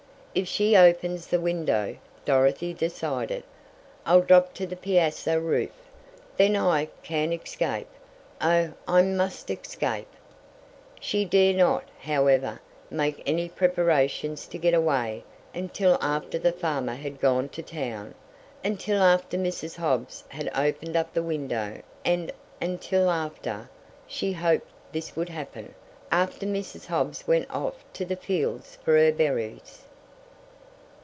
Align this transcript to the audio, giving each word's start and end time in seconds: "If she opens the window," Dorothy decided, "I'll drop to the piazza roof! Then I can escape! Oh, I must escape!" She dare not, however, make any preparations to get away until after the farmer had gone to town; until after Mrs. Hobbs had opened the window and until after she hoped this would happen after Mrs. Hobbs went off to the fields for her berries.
"If 0.33 0.47
she 0.47 0.77
opens 0.77 1.27
the 1.27 1.41
window," 1.41 1.97
Dorothy 2.23 2.73
decided, 2.73 3.43
"I'll 4.05 4.21
drop 4.21 4.53
to 4.53 4.65
the 4.65 4.77
piazza 4.77 5.37
roof! 5.41 5.73
Then 6.37 6.55
I 6.55 6.87
can 7.03 7.33
escape! 7.33 7.89
Oh, 8.39 8.71
I 8.87 9.01
must 9.01 9.49
escape!" 9.51 10.07
She 11.01 11.25
dare 11.25 11.53
not, 11.53 11.83
however, 11.99 12.61
make 12.89 13.21
any 13.25 13.49
preparations 13.49 14.47
to 14.47 14.57
get 14.57 14.73
away 14.73 15.25
until 15.53 15.97
after 16.01 16.39
the 16.39 16.53
farmer 16.53 16.95
had 16.95 17.19
gone 17.19 17.49
to 17.49 17.61
town; 17.61 18.15
until 18.63 19.03
after 19.03 19.37
Mrs. 19.37 19.75
Hobbs 19.75 20.23
had 20.29 20.49
opened 20.55 20.95
the 21.13 21.21
window 21.23 21.81
and 22.05 22.31
until 22.61 23.09
after 23.11 23.69
she 24.07 24.31
hoped 24.31 24.71
this 24.93 25.13
would 25.17 25.27
happen 25.27 25.75
after 26.09 26.45
Mrs. 26.45 26.85
Hobbs 26.85 27.27
went 27.27 27.51
off 27.51 27.83
to 27.91 28.05
the 28.05 28.15
fields 28.15 28.77
for 28.81 28.95
her 28.97 29.11
berries. 29.11 29.83